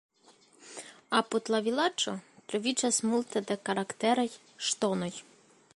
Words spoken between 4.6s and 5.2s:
"ŝtonoj".